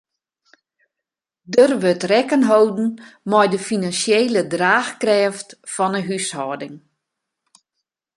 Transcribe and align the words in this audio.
Der 1.55 1.69
wurdt 1.81 2.05
rekken 2.11 2.43
holden 2.51 2.89
mei 3.29 3.47
de 3.51 3.59
finansjele 3.67 4.41
draachkrêft 4.53 5.49
fan 5.73 5.93
'e 5.95 6.01
húshâlding. 6.07 6.77